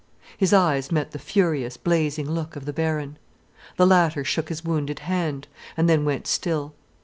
[0.35, 3.19] His eyes met the furious, blazing look of the Baron.
[3.77, 6.73] The latter shook his wounded hand, and then went still.